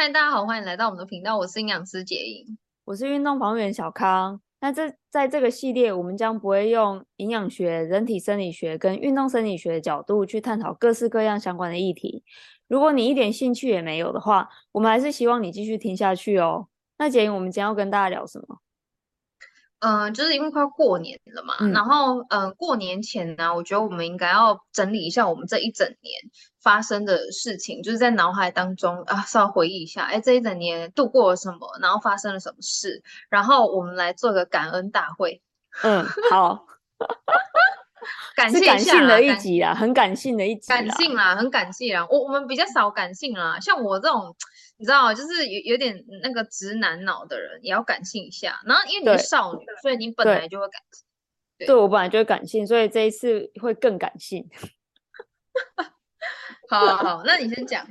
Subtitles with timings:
[0.00, 1.36] 嗨，大家好，欢迎来到我们的频道。
[1.36, 2.56] 我是营养师杰英，
[2.86, 4.40] 我是运动防护员小康。
[4.58, 12.24] 那这在这个系列，我们将不会用营养学、人体生理学跟运动生理学的角度去探讨各式各样相关的议题。
[12.66, 16.68] 如果你一点兴趣也没有的话，我们还是希望你继续听下去哦。
[16.96, 18.56] 那杰英，我们今天要跟大家聊什么？
[19.80, 26.20] 嗯、呃，就是因为快过年了嘛，嗯、然后嗯、呃，过年前呢，我觉得我们应该要整理一下我们这一整年
[26.62, 35.40] 发生的事情，就是在脑海当中啊，稍微回忆一下，哎，这一整年度过了什么，然后发生了什么事，然后我们来做个感恩大会。
[35.82, 36.66] 嗯，好，
[38.36, 42.06] 感谢感性的一集啊，很感性的一集，感性啦，很感性啦。
[42.10, 44.36] 我我们比较少感性啦，像我这种。
[44.80, 48.58] 你知道，就是有有点那个直男脑的人也要感性一下。
[48.64, 51.04] 然后因为你是少女，所以你本来就会感性。
[51.58, 54.48] 对，对，我本来就会感性，所以这一次会更感性。
[56.70, 57.86] 好， 好，好，那你先讲。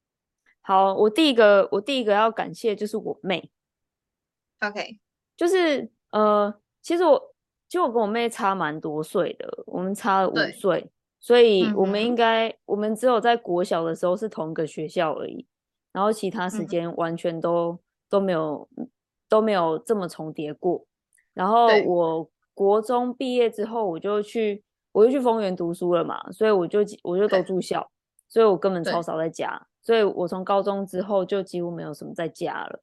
[0.64, 3.50] 好，我第一个，我第一个要感谢就是我妹。
[4.60, 4.98] OK，
[5.36, 7.34] 就是呃，其实我
[7.68, 15.46] 其实我跟我妹差蛮多岁的，我们差了五岁，所以我们应该、嗯、我们只有在国小的时候是同一个学校而已。
[15.92, 18.68] 然后其他时间完全都、嗯、都没有
[19.28, 20.84] 都没有这么重叠过。
[21.34, 24.62] 然后我国中毕业之后，我就去
[24.92, 27.90] 我就去丰原读书了嘛，所以我就我就都住校，
[28.28, 29.66] 所以我根本超少在家。
[29.82, 32.80] 所以我从高中之后就几乎没有什么在家了，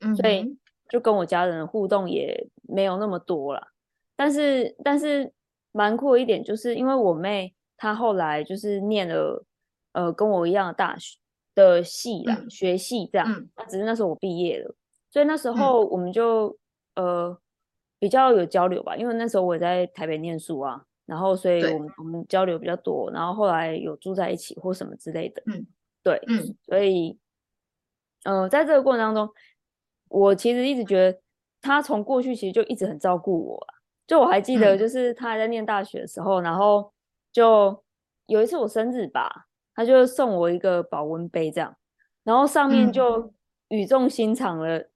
[0.00, 0.56] 嗯，所以
[0.88, 3.68] 就跟我家人的互动也没有那么多了。
[4.16, 5.32] 但是但是
[5.70, 9.44] 蛮酷的一点就是，因为我妹她后来就是念了
[9.92, 11.18] 呃跟我一样的大学。
[11.54, 14.74] 的系啦，嗯、学系这样，那、嗯、只是那时候我毕业了，
[15.10, 16.48] 所以那时候我们就、
[16.94, 17.38] 嗯、呃
[17.98, 25.66] 比较有交流吧，因为那时候我也在台北念书啊，然后所以我们我们交流比较多，然后后来有住在一起或什么之类的，嗯，
[26.02, 27.18] 对，嗯，所以
[28.24, 29.30] 呃在这个过程当中，
[30.08, 31.18] 我其实一直觉得
[31.62, 33.74] 他从过去其实就一直很照顾我啊，
[34.06, 36.92] 就我还记得就是他还在念大学的时候，嗯、然后
[37.32, 37.82] 就
[38.26, 39.46] 有一次我生日吧。
[39.74, 41.76] 他就送我一个保温杯，这样，
[42.22, 43.32] 然后上面就
[43.68, 44.88] 语重心长了，嗯、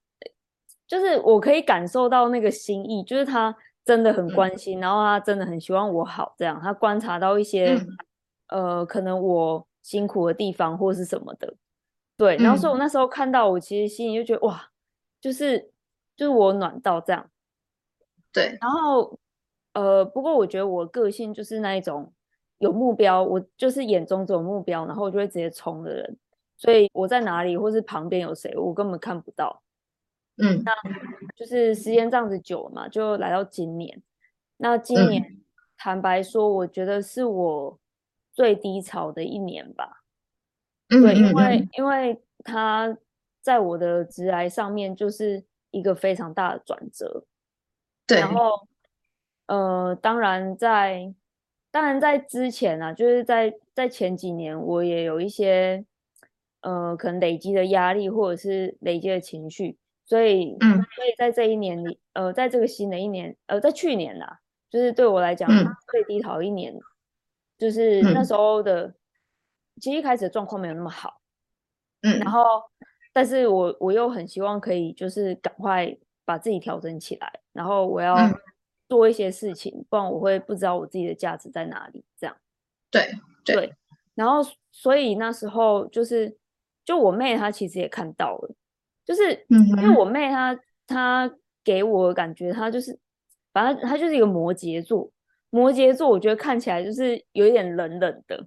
[0.87, 7.73] 就是我可以感受到那个心意，就是他真的很关心，嗯、然后他真的很希望我好，这样，他观察到一些、
[8.47, 11.53] 嗯、呃可能我辛苦的地方或是什么的，
[12.15, 14.69] 对，然后所以我那时候看到，我其实心里就觉得哇，
[15.19, 15.71] 就是
[16.15, 17.29] 就是我暖到这样，
[18.31, 19.19] 对，然后
[19.73, 22.13] 呃，不过我觉得我个性就是那一种。
[22.59, 26.17] 有目标，我就是眼中只有目标，然后我就会直接冲的人。
[26.57, 29.61] 所以我在哪里，或是旁边有谁，我根本看不到。
[30.35, 30.71] 嗯，那
[31.37, 34.03] 就是时间这样子久了嘛，就来到今年。
[34.57, 35.41] 那今年、嗯、
[35.77, 37.79] 坦白说，我觉得是我
[38.33, 40.03] 最低潮的一年吧。
[40.89, 42.97] 嗯、对，因为、嗯、因为他
[43.41, 47.23] 在我的职来上面就是一个非常大的转折。
[48.05, 48.67] 对，然后
[49.45, 51.13] 呃，当然在。
[51.71, 55.85] 当然，在之前啊，就是在在前几年，我也有一些
[56.61, 64.39] 呃，可能累积的压力，或者是累积的情绪，所以，嗯，所以在这一年里，呃，在这个新的一年，呃，在去年啦，
[64.71, 65.47] 就是对我来讲
[65.91, 66.81] 最低潮一年，嗯、
[67.59, 68.95] 就是那时候的，嗯、
[69.79, 71.21] 其实一开始的状况没有那么好，
[72.01, 72.43] 嗯，然后，
[73.13, 78.15] 但是我我又很希望可以就是赶快把自己调整起来，然后我要。
[78.15, 78.33] 嗯
[78.89, 82.03] 做一些事情，不然我会不知道我自己的价值在哪里。
[82.17, 82.35] 这样，
[82.91, 83.07] 对
[83.45, 83.75] 对，对。
[84.15, 84.41] 然后，
[84.71, 86.35] 所以那时候就是，
[86.83, 88.53] 就我妹她其实也看到了，
[89.05, 91.31] 就是，嗯，因为我妹她她
[91.63, 92.99] 给我的感觉，她就是，
[93.53, 95.09] 反正她就是一个摩羯座。
[95.51, 98.45] 摩羯座，我觉得看起来就是有一点冷冷的，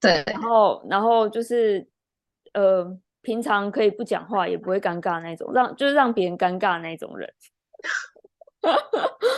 [0.00, 0.22] 对。
[0.26, 1.88] 然后，然后就是，
[2.52, 7.32] 呃，平常可以不讲话也不会尴尬那种，让就是让别人尴尬那种人。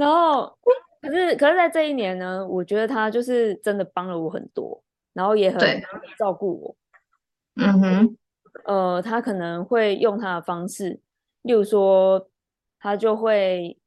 [0.00, 0.56] 然后，
[1.02, 5.60] 可是，可是在这一年呢，我觉得他就是真的帮了我很多，然后也很
[6.18, 6.76] 照顾我。
[7.56, 8.16] 嗯哼，
[8.64, 10.98] 呃，他可能会用他的方式，
[11.42, 12.26] 例如说，
[12.78, 13.78] 他就会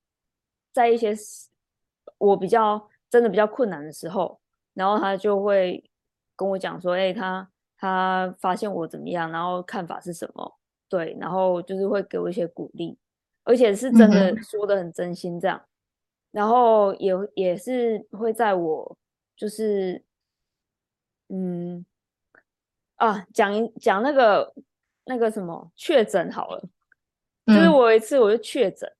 [0.71, 1.15] 在一些
[2.19, 4.39] 我比较真的比较困难的时候，
[4.75, 5.83] 然后他就会
[6.35, 7.49] 跟我讲说：“哎，他
[7.79, 12.95] 他发现我怎么样，然后看法是什么？”对，然后就是会给我一些鼓励，
[13.45, 15.59] 而且是真的说的很真心这样。
[16.33, 18.97] 然后也也是会在我
[19.37, 20.03] 就是
[21.29, 21.85] 嗯
[22.95, 24.51] 啊讲一讲那个
[25.05, 26.69] 那个什么确诊好了，
[27.45, 28.97] 就是我有一次我就确诊，嗯、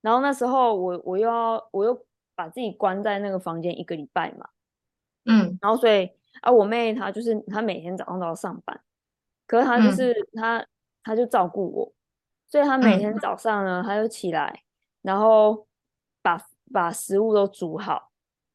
[0.00, 2.04] 然后那时候我我又要我又
[2.34, 4.48] 把自己关在那个房间一个礼拜嘛，
[5.26, 6.10] 嗯，然后所以
[6.42, 8.80] 啊我妹她就是她每天早上都要上班，
[9.46, 10.66] 可是她就是、嗯、他，
[11.04, 11.92] 他就照顾我，
[12.48, 14.64] 所以她每天早上呢，嗯、他就起来，
[15.02, 15.66] 然后
[16.22, 16.40] 把
[16.72, 18.10] 把食物都煮好，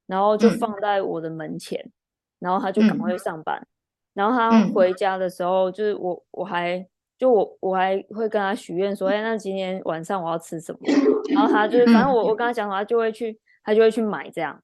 [0.08, 1.92] 然后就放在我的门前，嗯、
[2.40, 3.60] 然后他就赶快去上班。
[3.62, 3.68] 嗯、
[4.14, 10.80] 然后他回家的时候，就是我我还就我我还会跟他许愿说，哎，那今天晚上我要吃什么？
[11.34, 14.62] 然后他就是反正我我跟他讲，他就会去他就会去买这样。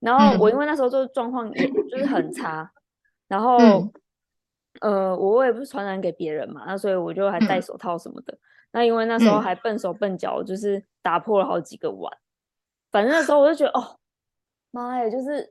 [0.00, 2.72] 然后我因为那时候就是状况也就是很差，
[3.28, 3.58] 然后。
[4.82, 8.34] 呃，我也不是传染给别人嘛，那所以我就还戴手套什么的。
[8.34, 8.38] 嗯、
[8.76, 12.12] 那因为那时候还笨手笨脚，就是打破了好几个碗。
[12.12, 12.20] 嗯、
[12.92, 13.98] 反正那时候我就觉得，哦，
[14.70, 15.50] 妈呀，就是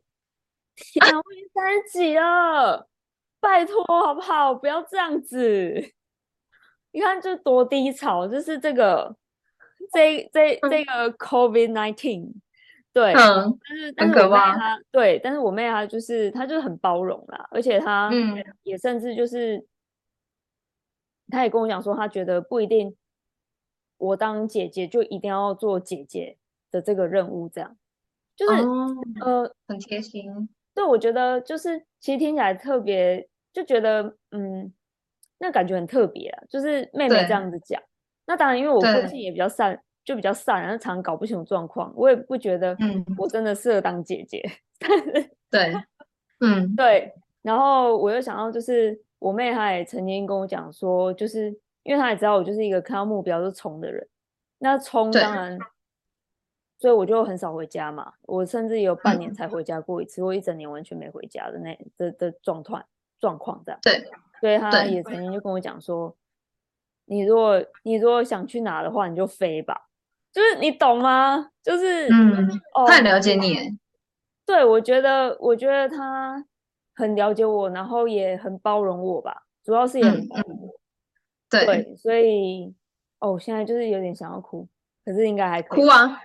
[0.75, 2.88] 天啊，我已经三十几了，
[3.39, 4.54] 拜托好不好？
[4.54, 5.92] 不要这样子。
[6.92, 9.18] 你看这多低潮，就是这个
[9.92, 12.31] 这这这个 COVID nineteen。
[12.94, 18.12] 对，嗯、但是但是我妹她对，但是我妹她就是她就是很包容啦，而且她
[18.62, 19.66] 也甚至就是，嗯、
[21.31, 22.95] 她也跟我讲说，她觉得不一定
[23.98, 26.38] 我当姐姐就一定要做姐姐
[26.72, 27.76] 的这个任务，这样
[28.36, 30.50] 就是、哦、呃很贴心。
[30.74, 34.74] 对，我觉得就是其实听起来特别，就觉得嗯，
[35.40, 37.82] 那感觉很特别啊，就是妹妹这样子讲。
[38.26, 39.82] 那当然，因为我个性也比较善。
[40.06, 41.92] 就比较善，然后常常搞不清楚状况。
[41.96, 44.40] 我也不觉得，嗯，我真的适合当姐姐。
[44.86, 45.74] 嗯、对，
[46.42, 47.12] 嗯，对。
[47.42, 51.52] 然后我又想到，就是我妹她也曾经跟我讲说，就是
[51.86, 54.06] 因为他也知道我就是一个看到目标就冲的人。
[54.58, 55.58] 那冲当然，
[56.80, 58.14] 所以我就很少回家嘛。
[58.24, 62.84] 我甚至有半年才回家过一次，嗯、我一整年完全没回家的那的的状态
[63.20, 63.80] 状况这样。
[63.84, 64.04] 对，
[64.42, 66.16] 所以他也曾经就跟我讲说，
[67.06, 69.88] 你如果你如果想去哪的话，你就飞吧。
[70.34, 71.50] 就是你懂吗？
[71.64, 73.78] 就是，嗯，哦、他很了解你。
[74.46, 76.46] 对，我觉得，我觉得他
[76.94, 79.44] 很了解我，然后也很包容我吧。
[79.64, 80.65] 主要是也很包容我。
[80.65, 80.65] 嗯、
[81.63, 82.74] 对，对，所以，
[83.19, 84.68] 哦，现在就是有点想要哭，
[85.06, 85.81] 可是应该还可以。
[85.81, 86.19] 哭啊！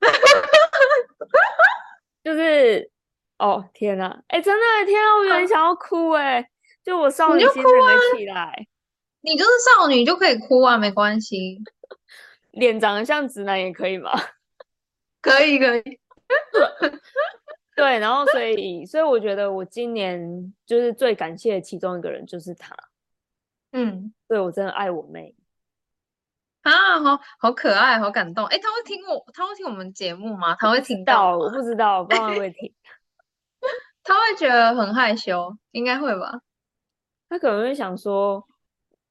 [2.22, 2.90] 就是，
[3.38, 4.22] 哦，天哪！
[4.28, 6.48] 哎，真的，天啊，我有点想要哭哎！
[6.84, 8.52] 就我少女心整个起来你，啊，
[9.22, 11.58] 你就是少女就可以哭啊，没关系。
[12.52, 14.10] 脸长得像直男也可以吗？
[15.20, 15.82] 可以，可以。
[17.74, 22.74] 对，然后所以，所以我觉得我今年就是最感谢的其中一个人就是他。
[23.72, 25.34] 嗯，对，我真的爱我妹。
[26.62, 28.44] 啊，好好可爱，好感动。
[28.46, 30.56] 哎，他会听我，他会听我们节目吗？
[30.58, 31.36] 他会听到？
[31.36, 32.74] 我不知道，不知道会听。
[34.02, 36.40] 他会觉得很害羞，应该会吧？
[37.28, 38.46] 他可能会想说，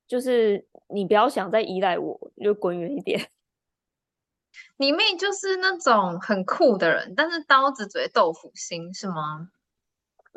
[0.07, 3.30] 就是你不要想再依赖我，就滚远一点。
[4.78, 9.50] 你妹就是那种很酷的人，但是刀子嘴豆腐心是吗？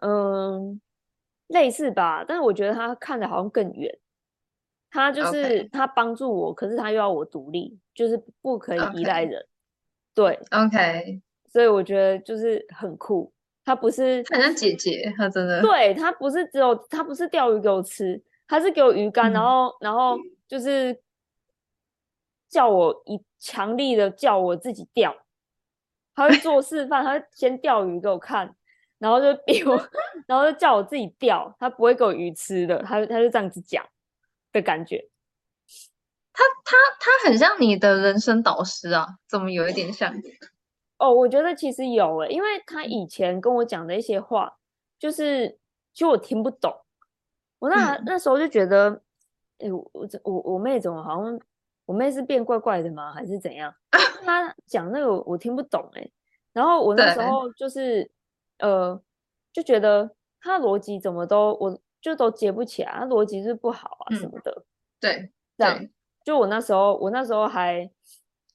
[0.03, 0.81] 嗯，
[1.49, 2.25] 类似吧。
[2.26, 3.99] 但是我觉得他看着好像更远。
[4.90, 9.46] 他就是他帮助我可是他又要我独立，就是不可以依赖人。
[10.14, 11.20] 对，OK。
[11.50, 13.32] 所以我觉得就是很酷。
[13.64, 15.61] 他不是很像姐姐，他真的。
[15.61, 20.99] 对，他不是只有他不是钓鱼给我吃，他是给我鱼竿，嗯、然后然后就是。
[22.50, 25.14] 叫我一强力的叫我自己钓，
[26.14, 28.56] 他会做示范，他会先钓鱼给我看，
[28.99, 29.79] 然后就逼我，
[30.26, 33.84] 然后就叫我自己钓，他不会给我鱼吃的，他他就这样子讲
[34.52, 35.08] 的感觉。
[36.32, 40.14] 他他他很像你的人生导师啊，怎么有一点像？
[40.98, 44.58] 哦，我觉得其实有诶，因为他以前跟我讲的一些话，
[44.98, 45.58] 就是
[45.93, 46.74] 其实我听不懂，
[47.58, 49.02] 我那、嗯、那时候就觉得，
[49.58, 51.40] 哎，我我我我妹怎么好像。
[51.88, 53.14] 我妹是变怪怪的吗？
[53.14, 53.74] 还是怎样？
[54.22, 56.12] 她讲那个我听不懂哎、欸。
[56.52, 58.10] 然后我那时候就是
[58.58, 59.00] 呃，
[59.55, 64.50] 就觉得她逻辑怎么都我就都接不起来，她逻辑是不好啊什么的。
[64.50, 64.65] 嗯、
[65.00, 65.88] 对，这样
[66.24, 67.88] 就我那时候我那时候还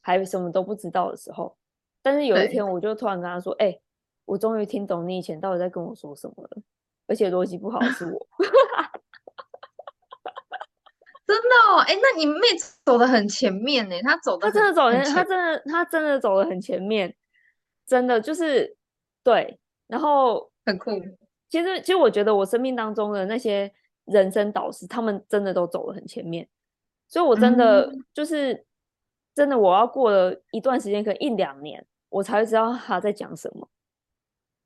[0.01, 1.55] 还什么都不知道的时候，
[2.01, 3.81] 但是有一天我就突然跟他说：“哎、欸，
[4.25, 6.61] 我终于听懂你以前到底在跟我说什么了，
[7.07, 8.27] 而且逻辑不好是我。
[11.25, 12.41] ”真的哦，哎，那你妹
[12.83, 17.15] 走的很前面呢，她走的，她真的走的，她真的，她真的走的很前面，
[17.87, 18.75] 真的就是
[19.23, 19.57] 对，
[19.87, 20.91] 然后很酷。
[21.53, 23.71] 其实，其实我觉得我生命当中的那些
[24.05, 26.49] 人生导师，他们真的都走了很前面，
[27.07, 28.65] 所以我真的、嗯、就是
[29.35, 33.69] 真的，我要过了一段时间，可能一两年，我才会知道他在讲什么。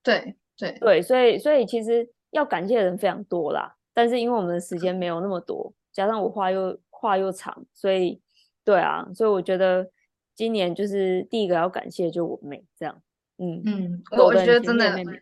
[0.01, 5.73] 对对对，所以所以其实要感谢的人非常多啦，但是因为我们的时间没有那么多。
[5.91, 8.21] 加上我话又话又长，所以
[8.63, 9.91] 对啊，所以我觉得
[10.33, 13.01] 今年就是第一个要感谢就我妹这样，
[13.39, 15.19] 嗯嗯，我觉得真的，妹妹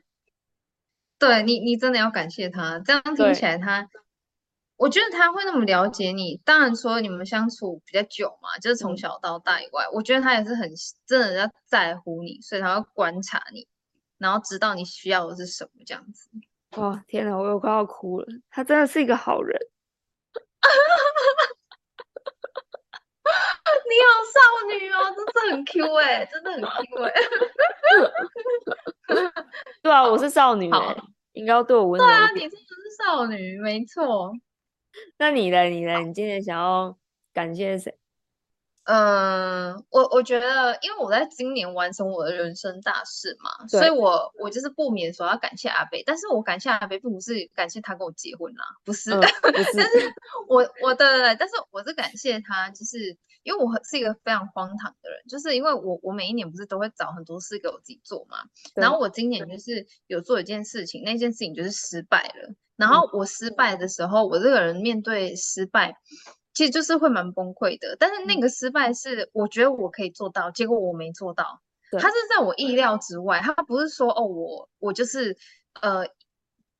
[1.25, 4.01] 对你你真的要感谢他，这样听起来她对
[4.77, 10.69] 我觉得他会那么了解你，当然说你们相处比较久嘛，就是从小到大以外，嗯、我觉得他也是很
[11.05, 13.65] 真的要在乎你，所以他会观察你，
[14.17, 16.29] 然后知道你需要的是什么这样子。
[16.71, 19.57] 哇，天哪，我又快要哭了，他真的是一个好人。
[23.87, 27.21] 你好少女哦，真的很 Q 哎、欸，真的很 Q 哎、欸。
[29.81, 30.93] 对啊，我是少女、欸，好
[31.35, 32.05] 应该要对我温柔。
[32.05, 34.33] 对啊，你真的是少女，没错。
[35.17, 35.63] 那你呢？
[35.65, 35.99] 你呢？
[35.99, 36.97] 你今天想要
[37.33, 37.93] 感谢谁？
[38.85, 50.13] 嗯，我我觉得，因为我在今年完成我的人生大事嘛，所以我我就是不免说要感谢阿北，但是我感谢阿北并不是感谢他跟我结婚啦，不是，嗯、不是但是
[50.47, 58.37] 我我的，但是我是感谢他，就是因为我是一个非常荒唐的人，就是因为我我每一年不是都会找很多事给我自己做嘛，
[58.75, 65.97] 然后我今年就是有做一件事情，那件事情就是失败了，然后我失败的时候，嗯、我这个人面对失败。
[66.55, 75.37] 其实就是会蛮崩溃的，但是那个失败是我觉得我可以做到，结果我没做到，对它是在我意料之外，它不是说哦我我就是
[75.81, 76.07] 呃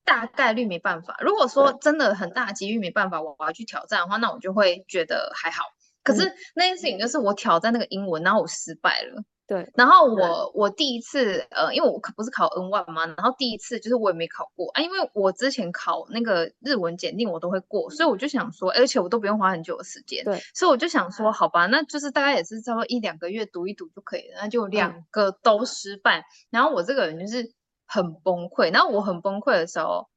[0.03, 1.17] 大概率没办法。
[1.19, 5.65] 如果说真的很大机遇没办法，我要去挑战的话，那我就会觉得还好。
[6.03, 9.23] 可是那件事情就是我挑战那个英文，然后我失败了。
[9.47, 27.53] 对，然后我我第一次呃，因为我可不是考 N one 嘛，然后第一次就是我也没考过啊，因为我之前考那个日文检定我都会过，所以我就想说，而且我都不用花很久的时间，对，所以我就想说，好吧，那就是大概也是差不多一两个月读一读就可以了，那就两个都失败，嗯、然后我这个人就是
[27.85, 30.07] 很崩溃，然后我很崩溃的时候，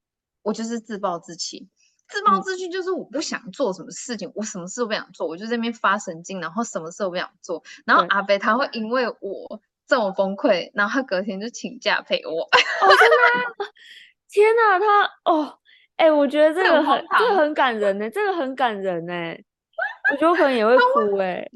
[0.42, 1.68] 我就是自暴自弃。
[2.08, 7.62] 自暴自弃就是我不想做什么事情，嗯、我什么事都不想做，我就在那边发神经，然后什么事都不想做。
[7.84, 12.42] 然后阿北他会因为我这么崩溃，然后他隔天就请假陪我。
[12.80, 13.72] 哦，真的？
[14.30, 15.58] 天哪，他哦，
[15.96, 19.12] 哎、欸，我觉得这个很这个很感人呢，这个很感人呢。
[20.10, 21.46] 我觉得我可能也会哭哎。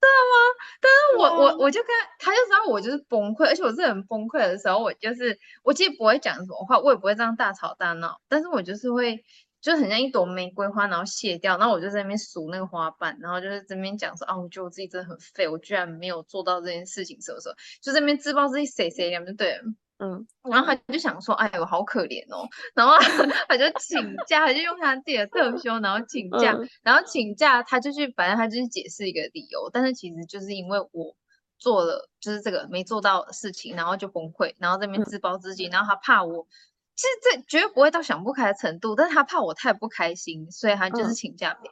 [0.00, 0.36] 对吗？
[0.82, 9.24] 但是我我我就跟他就知道我就是崩溃，而且我是很崩溃的时候，我就是我其实不会讲什么话，我也不会这样大吵大闹，但是我就是会。
[9.64, 17.48] 就很像一朵玫瑰花，然后谢掉，然后我就在那边数那个花瓣，然后就是这边讲说啊，我觉得我自己真的很废，我居然没有做到这件事情，是不是？
[17.80, 19.62] 就在那边自暴自弃，谁谁两就对了，
[20.00, 22.94] 嗯，然后他就想说，哎我，好可怜哦，然后
[23.48, 31.16] 他就请假，他就用他自己的特休，然后请假，嗯、然后请假，他就去，反正他就是解释一个理由，但是其实就是因为我
[31.56, 36.46] 做了就是这个没做到的事情，然后就崩溃，然后在那边自暴自弃，嗯、然后他怕我。
[36.96, 41.68] 其实这绝对不会到想不开的程度，但是他怕我太不开心，所以他就是请假陪。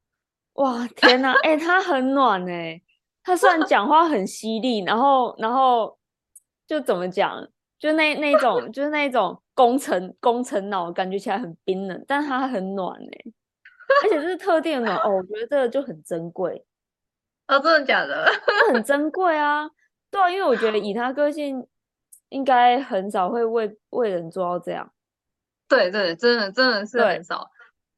[0.54, 2.82] 哇，天哪，哎、欸，他很暖哎、欸，
[3.22, 5.98] 他虽然讲话很犀利，然后然后
[6.66, 7.46] 就怎么讲，
[7.78, 13.32] 就那那种就是那种工程工程脑，感觉起来很冰冷，但他很暖哎、欸，
[14.04, 16.64] 而且这是特定的暖哦，我觉得这个就很珍贵。
[17.46, 18.26] 哦，真的假的？
[18.72, 19.70] 很珍贵啊，
[20.10, 21.66] 对啊，因为我觉得以他个性。
[22.32, 24.90] 应该很少会为为人做到这样，
[25.68, 27.50] 对对，真的真的是很少。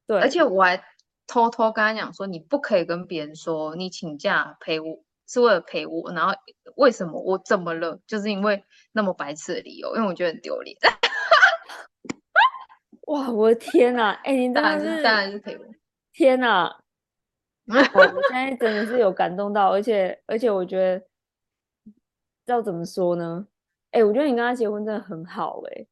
[0.06, 0.84] 对，而且我还
[1.26, 6.34] 偷偷跟他讲说，你不可以跟别人说你请假陪我是为了陪我，然后
[6.76, 8.00] 为什么我怎么了？
[8.06, 10.76] 就是因为那么白痴的理由，因为我觉得很丢脸。
[13.06, 14.10] 哇，我的天哪！
[14.24, 15.64] 哎、欸，你当然是当然是陪我。
[16.12, 16.82] 天哪！
[17.66, 21.06] 我现在真的是有感动到，而且而且我觉得
[22.46, 23.46] 要怎么说呢？
[23.94, 25.88] 哎、欸，我觉得你跟他结婚真的很好哎、欸。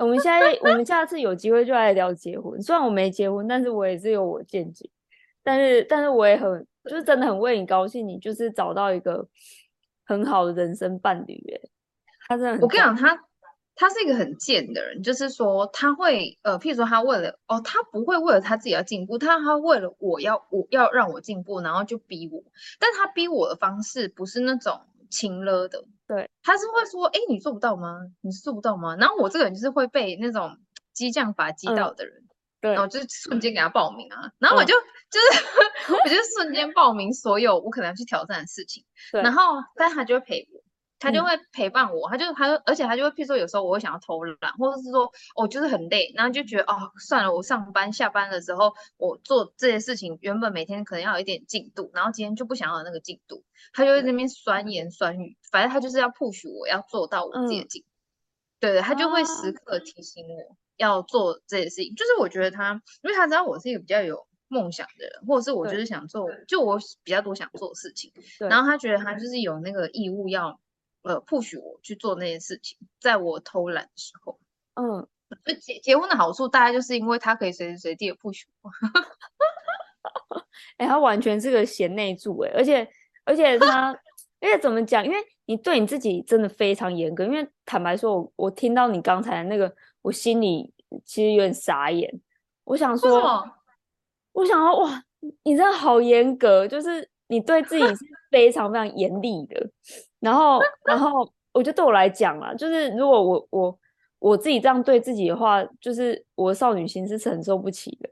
[0.00, 2.60] 我们现在我们下次有机会就来聊结婚。
[2.60, 4.90] 虽然我没结婚，但是我也是有我见解。
[5.42, 9.26] 但是但是我也很就是真的很为你高兴，你就是找到一个
[10.04, 11.70] 很好的人生伴侣哎、欸。
[12.28, 13.18] 他真的很，我跟你讲，他
[13.74, 22.42] 他是一个很贱的人，就是说他会呃，譬如说他为了哦，他不会为了他自己要进步，他他为了我要我要让我进步，然后就逼我。
[22.78, 25.82] 但他逼我的方式不是那种情勒的。
[26.10, 28.00] 对，他是会说，哎，你做不到吗？
[28.20, 28.96] 你是做不到吗？
[28.96, 30.58] 然后我这个人就是会被那种
[30.92, 32.28] 激将法激到的人，嗯、
[32.60, 40.60] 对，然后就是瞬间给他报名啊，然后我就、嗯、就是 我就瞬间报名所有我可能要去挑战的事情，对然后但他就会陪我。
[41.00, 53.42] 他就会陪伴我，嗯、他就他就而且他就会，譬如说有时候我会想要偷懒，或者是说我、哦、就是很累，然后就觉得哦算了，我上班下班的时候我做这些事情，原本每天可能要有一点进度，然后今天就不想要那个进度，
[53.72, 70.60] 他就会在那边酸言酸语，反正他就是要 push 我要做到我自己的进度，嗯、对对，他就会时刻提醒我要做这些事情，啊、就是我觉得他，因为他知道我是一个比较有梦想的人，或者是我就是想做，就我比较多想做的事情，然后他觉得他就是有那个义务要。
[71.02, 74.38] 呃，push 我去做那件事情，在我偷懒的时候，
[74.74, 75.06] 嗯，
[75.60, 78.44] 结结婚的好处大概就是因为他可以随时随地的 push。
[80.76, 82.88] 哎、欸，他完全是个贤内助哎，而且
[83.24, 83.94] 而且他，
[84.40, 85.04] 因为怎么讲？
[85.04, 87.24] 因为你对你自己真的非常严格。
[87.24, 90.72] 因为坦白说，我我听到你刚才的那个，我心里
[91.04, 92.10] 其实有点傻眼。
[92.64, 93.20] 我想说，
[94.32, 95.04] 我想说，哇，
[95.42, 99.70] 你真的好严格，就是你对自己是非常非常严厉的。
[100.18, 103.78] 然后，然后，我觉得对我来讲啊，就是如果我我
[104.18, 108.10] 我自己这样对自己的话，就是我的少女心是承受不起的。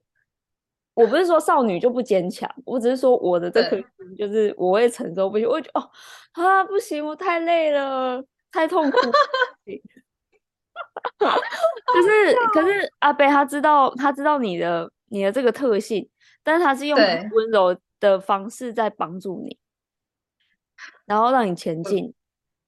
[0.95, 5.45] 我不是说少女就不坚强，我只是说我的这颗心就是我会承受不起。
[5.47, 5.91] 我会觉得哦
[6.33, 8.99] 啊不行，我太累了，太痛苦。
[11.15, 16.09] 可是 可是阿贝他知道他知道你的你的这个特性，
[16.43, 19.59] 但是他是用很温柔的方式在帮助你，
[21.07, 22.15] 然后让你前进。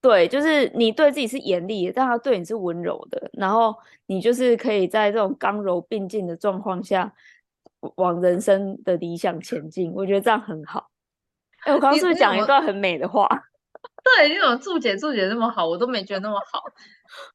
[0.01, 7.13] 对，就是你对自己是严厉的，但他对你是温柔的，然后你就是可以在这种刚柔并进的状况下
[7.97, 9.93] 往人生的理想前进。
[9.93, 10.91] 我觉得这样很好。
[11.65, 13.29] 哎，我刚刚是不是讲一段很美的话？
[14.17, 16.63] 对，你怎么注解注解那么好，我都没觉得那么好。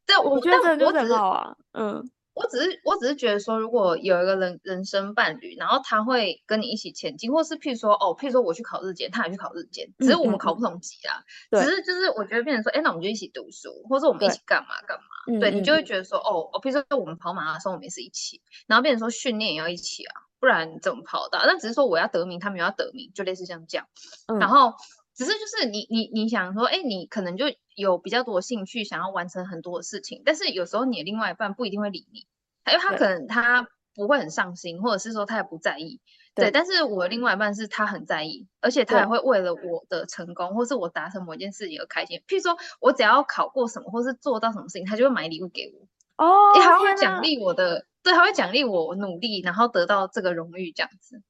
[0.08, 1.56] 对，我觉得真的很好啊。
[1.74, 2.04] 嗯，
[2.36, 11.24] 我只是我只是觉得说，如果有一个人人生伴侣，然后他会跟你一起前进，或是譬如说，哦，譬如说我去考日检，他也去考日检，只是我们考不同级啊。
[11.50, 15.40] 嗯嗯只是就是我觉得变成说，哎，那我们就一起读书，或者我们一起干嘛干嘛。
[15.40, 21.40] 对，对你就会觉得说，哦，哦，譬如说我们跑马拉松，我们也是一起，然后变成说训练也要一起啊，不然怎么跑的？
[21.46, 23.88] 那只是说我要得名，他们也要得名，就类似像这样。
[24.28, 24.74] 嗯、然后。
[25.16, 27.46] 只是就是你你你想说，哎，你可能就
[27.76, 32.28] 有比较多的兴趣，想要完成很多的事情，但是有时候你的另外一半不一定会理你，
[32.70, 36.02] 因为他可能他不会很上心，或者是说他也不在意，
[36.36, 36.46] 对。
[36.48, 42.22] 对，但是我的另外一半是他很在意，而且他也会为了我的成功，或是我达成某一件事情而开心。
[42.28, 45.88] 譬如说我只要考过什么，或是做到什么事情，他就会买礼物给我。
[46.18, 51.22] 哦，他会奖励我的，对，他会奖励我努力，然后得到这个荣誉，这样子。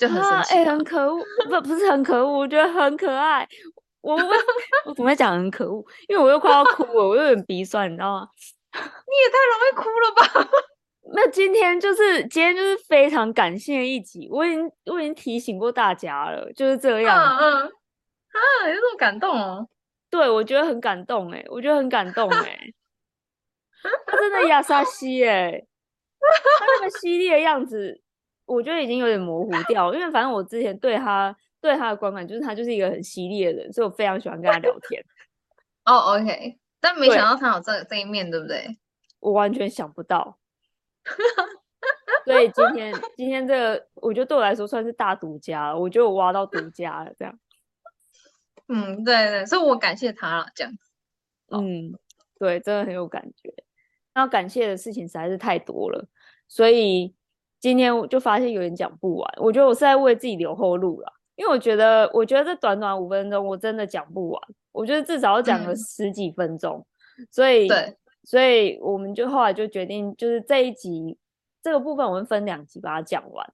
[0.00, 3.46] 就很生气，哎、啊欸，很可恶，不，不是很可恶，我觉得很可爱。
[4.00, 4.22] 我我
[4.86, 5.84] 我怎么会讲很可恶？
[6.08, 8.28] 因为我又快要哭了，我又有点鼻酸，你知道吗？
[8.72, 10.50] 你也太容易哭了吧？
[11.12, 17.36] 那今天就是今天就是非常感性的一集，我已经我已经提醒过大家了，就是这样。
[17.36, 19.68] 嗯嗯啊，有这么感动哦？
[20.08, 22.58] 对，我觉得很感动哎，我觉得很感动哎。
[24.06, 25.62] 他真的亚萨西哎，
[26.58, 28.00] 他那个犀利的样子。
[28.50, 35.00] 我觉得已经有点模糊掉，因为反正我之前对他对他的观感就是他就是一个很犀利的人，所以我非常喜欢跟他聊天。
[35.86, 38.76] 哦、oh,，OK，但没想到他有这这一面，对不对？
[39.20, 40.38] 我完全想不到。
[42.26, 45.78] 所以今天今天这个，我觉得对我来说算是大独家了。
[45.78, 47.38] 我觉得我挖到独家了，这样。
[48.66, 50.90] 嗯，对对，所以我感谢他了，这样子。
[51.52, 51.96] 嗯，
[52.36, 53.54] 对，真的很有感觉。
[54.14, 56.08] 要感谢的事情实在是太多了，
[56.48, 57.14] 所以。
[57.60, 64.42] 今天我就发现有点讲不完，我觉得我是在为自己留后路了，因为我觉得，我觉得这短短五分钟我真的讲不完，
[64.72, 66.84] 我觉得至少要讲个十几分钟，
[67.18, 67.94] 嗯、所以，对，
[68.24, 71.18] 所以我们就后来就决定，就是这一集
[71.62, 73.46] 这个部分我们分两集把它讲完，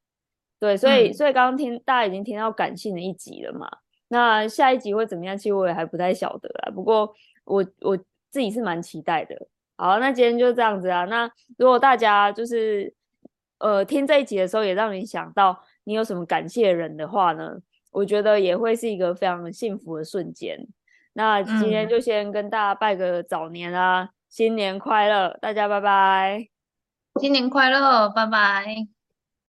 [0.61, 3.69] 对，所以，嗯、所以刚刚听大家已经听到感性的一集了嘛，
[4.07, 5.37] 那下一集会怎么样？
[5.37, 7.13] 其实我也还不太晓得啦，不过
[7.45, 7.97] 我我
[8.31, 9.37] 自己是蛮期待的。
[9.77, 12.95] 好，那今天就这样子啊，那如果大家就是。
[13.59, 17.57] 呃，听这一集的时候，也让你想到你有什么感谢人的话呢？
[17.93, 20.67] 我觉得也会是一个非常幸福的瞬间。
[21.15, 26.49] 那今天就先跟大家拜个早年啦，嗯、新年快乐，大家拜拜，
[27.19, 28.96] 新年快乐，拜拜。